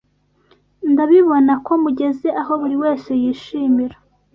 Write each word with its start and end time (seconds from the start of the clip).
Ndabibona 0.91 1.53
ko 1.65 1.71
mugeze 1.83 2.27
aho 2.41 2.51
buri 2.61 2.75
wese 2.83 3.09
yishimira 3.21 3.95